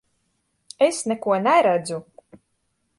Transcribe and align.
Es 0.87 1.03
neko 1.13 1.37
neredzu! 1.49 2.03